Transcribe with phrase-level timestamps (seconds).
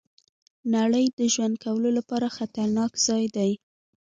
[0.75, 3.51] نړۍ د ژوند کولو لپاره خطرناک ځای دی.